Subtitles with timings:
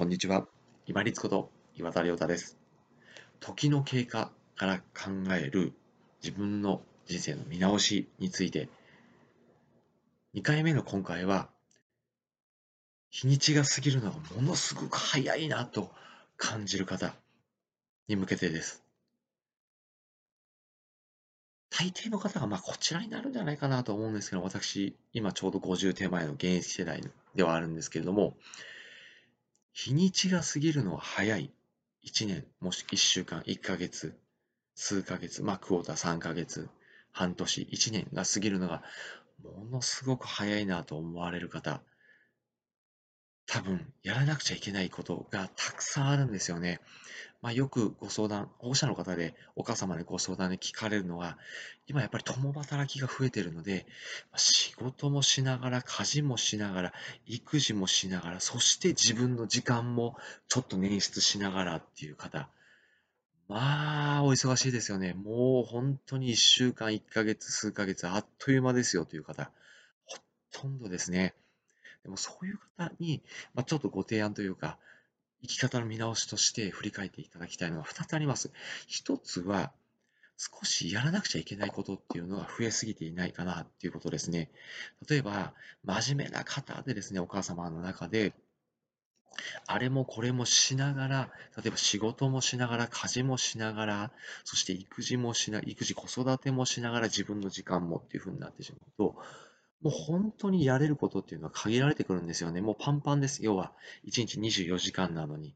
[0.00, 0.46] こんにちは。
[0.86, 2.56] 今立こと岩田亮太です。
[3.38, 5.74] 時の経過から考える
[6.22, 8.70] 自分の人生の見直しについて、
[10.34, 11.50] 2回目の今回は、
[13.10, 15.92] 日にちが過ぎるのがものすごく早いなと
[16.38, 17.14] 感じる方
[18.08, 18.82] に向けてです。
[21.68, 27.02] 大抵の方がまあこちらになるんじゃないかなと思うんですけど、私、今ちょうど50手前の現役世代
[27.34, 28.34] ではあるんですけれども、
[29.82, 31.50] 日にちが過ぎるのは早い。
[32.04, 34.14] 1年、もし1週間、1ヶ月、
[34.74, 36.68] 数ヶ月、まあ、クォーター3ヶ月、
[37.12, 38.82] 半年、1年が過ぎるのが、
[39.42, 41.80] ものすごく早いなと思われる方、
[43.46, 46.82] 多分、やらなくちゃいけないことがたくさんあるんですよね。
[47.42, 51.38] まあ、よくご相談、保護者の方でお母様でご相談で聞かれるのは、
[51.86, 53.86] 今やっぱり共働きが増えてるので、
[54.36, 56.92] 仕事もしながら、家事もしながら、
[57.26, 60.16] 育児もしながら、そして自分の時間も
[60.48, 62.50] ちょっと捻出しながらっていう方、
[63.48, 65.14] まあ、お忙しいですよね。
[65.14, 69.50] もう本当に1週間、1ヶ月、数ヶ月、あっという間ですよという方、
[70.04, 70.18] ほ
[70.52, 71.34] とんどですね。
[72.02, 73.22] でもそういう方に、
[73.54, 74.78] まあ、ちょっとご提案というか、
[75.42, 78.50] 生き方の見直しとして振り返っていただきたいのは2つあります。
[78.88, 79.72] 1つは、
[80.36, 84.50] 少しやらなくちゃいけないことっていうのが増えすぎていないかなっていうことですね。
[85.06, 85.52] 例えば、
[85.84, 88.32] 真面目な方でですね、お母様の中で、
[89.66, 94.12] あれもこれもしながら、例えば仕事もしながら、家事もしながら、
[94.44, 99.22] そして育児もしな、育児子育てもしながら自分の時間もっていうふうになってしまうと、
[99.82, 102.60] もう本当にやれることっていうのは限られてくるんですよね。
[102.60, 103.44] もうパンパンです。
[103.44, 103.72] 要は、
[104.06, 105.54] 1日24時間なのに。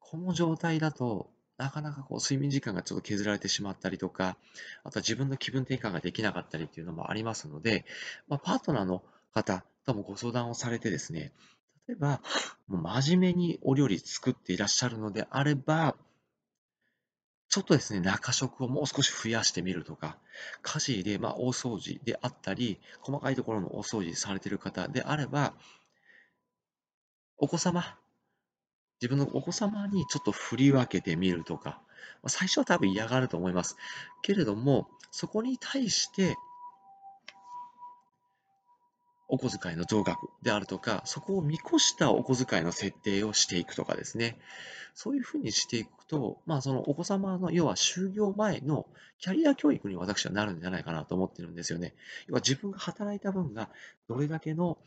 [0.00, 4.36] この状態だと、なかなかこう睡眠時間がちょっと削られてしまったりとか、
[4.84, 7.84] あとは自分の気分転換ができなかったりっていうのもありますので、
[8.28, 9.02] まあ、パートナーの
[9.34, 11.32] 方ともご相談をされてですね、
[11.88, 12.20] 例えば、
[12.68, 15.96] もう真面目にお料理作っていらっしゃるのであれば、
[17.48, 20.18] ちょっとですね、中食をもう少し増やしてみるとか、
[20.62, 25.54] 家事で、まあ、大掃除であったり、細かいところの大掃除されている方であれば、
[27.38, 27.96] お子様、
[29.00, 31.80] 自分のお子様にちょっと振り分けてみるとか、
[32.26, 33.76] 最初は多分嫌がると思います。
[34.22, 36.36] けれども、そこに対して、
[39.28, 44.38] お小遣いの増額であるとか、そこを見越したお小遣いの設定をしていくとかですね。
[44.94, 48.86] そういうふうにしていくと、まあ、そのお子様の、要は就業前の
[49.20, 51.94] キャリア教育に私はなるんじゃないかなと思ってるんですよね。
[52.26, 53.68] 要は自分が働いた分が
[54.08, 54.78] どれだけの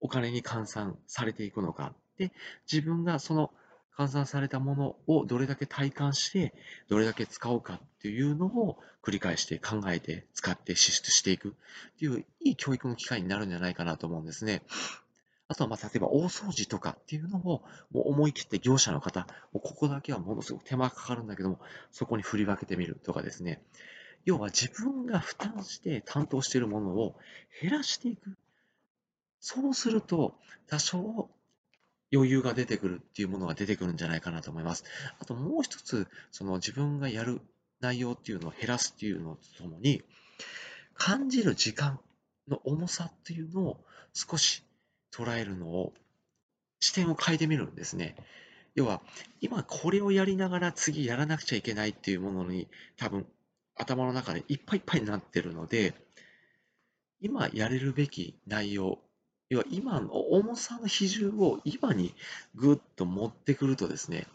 [0.00, 1.94] お金に換算されていくのか。
[2.18, 2.32] で、
[2.70, 3.52] 自分がその
[3.96, 6.54] 換算されたものをどれだけ体感して、
[6.88, 11.52] どれだけ使おうかっていうのを繰り返して考えて使って支出していくっ
[11.98, 14.62] ていういい教育の機会になるんじゃないかなと思うんですね。
[15.46, 17.62] あとは、まあ、例えば大掃除とかっていうのも、
[17.92, 19.20] もう思い切って業者の方、
[19.52, 21.60] もうここだけはものすごく手間がかかるんだけども、
[21.92, 23.62] そこに振り分けてみるとかですね。
[24.24, 27.14] 要は自分が負担して担当しているものを
[27.60, 28.36] 減らしていく。
[29.38, 31.28] そうすると、多少
[32.12, 34.84] 余裕が出てくるっていうものが出てくるんじゃないかなと思います。
[35.18, 37.40] あともう一つ、その自分がやる
[37.80, 40.02] 内容っていうのを減らすっていうのとともに、
[40.94, 42.00] 感じる時間
[42.48, 44.62] の重さっていうのを少し
[45.12, 45.92] 捉えるのを、
[46.80, 48.16] 視点を変えてみるんですね。
[48.74, 49.00] 要は、
[49.40, 53.26] 今これをやりながら次やらなくちゃいけないっていうものに多分
[53.76, 55.94] 頭の中でいっぱいいっぱいになってるので、
[57.20, 58.98] 今やれるべき内容
[59.50, 62.14] 要は今の重さの比重を今に
[62.54, 64.26] ぐっと持ってくるとですね、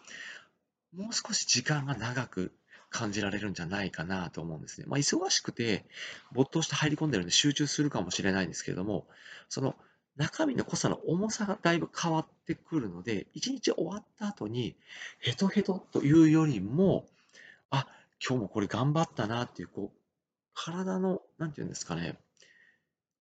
[0.96, 2.52] もう少し時間が長く
[2.90, 4.88] 感じられるんじゃないかなと思うんですね。
[4.88, 5.86] まあ、忙しくて
[6.31, 9.08] 没頭して入り込んでるんで集中するかもしれないんですけれども、
[9.47, 9.75] その
[10.16, 14.76] 中身の濃さの重さがだいぶ変わってくるので、一日終わった後に
[15.20, 17.06] ヘトヘトというよりも、
[17.70, 17.88] あ、
[18.26, 20.00] 今日もこれ頑張ったなっていう、こう、
[20.53, 22.20] 体の、なんていうんですかね、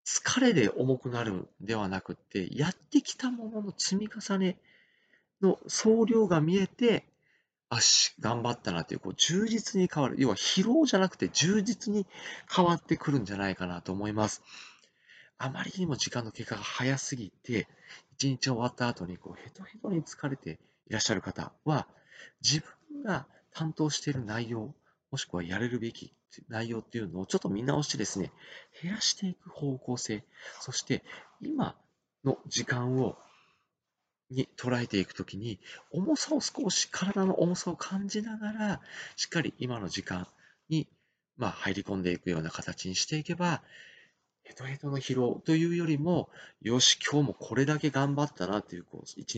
[0.05, 4.57] 疲れで重くなるんではなくて、やってきたものの積み重ね
[5.41, 7.05] の総量が見えて、
[7.69, 10.15] あし、頑張ったなという、こう、充実に変わる。
[10.19, 12.05] 要は疲労じゃなくて充実に
[12.53, 14.43] 変わってくるんじゃないかなと思います。
[15.37, 17.67] あまりにも時間の経過が早すぎて、
[18.17, 21.87] 一日終わった後にこうヘトヘトに疲れていらっしゃる方は、
[22.41, 24.75] 自分が担当している内容、
[25.11, 26.13] もしくはやれるべき
[26.49, 28.31] 内容っていうのをちょっと見直してですね、
[28.81, 30.23] 減らしていく方向性、
[30.59, 31.03] そして
[31.41, 31.75] 今
[32.23, 33.17] の時間を
[34.33, 35.59] に捉えていくときに、
[35.91, 38.81] 重さを少し、体の重さを感じながら、
[39.15, 40.27] しっかり今の時間
[40.69, 40.87] に、
[41.37, 43.61] まあ、入り込んでいくような形にしていけば、
[44.43, 46.29] ヘトヘトの疲労というよりも、
[46.61, 49.31] よし、今日もこれだけ頑張ったなという、一